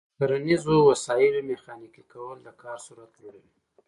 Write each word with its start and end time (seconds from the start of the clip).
د 0.17 0.19
کرنیزو 0.19 0.75
وسایلو 0.89 1.39
میخانیکي 1.49 2.03
کول 2.11 2.37
د 2.43 2.47
کار 2.61 2.77
سرعت 2.85 3.11
لوړوي. 3.21 3.51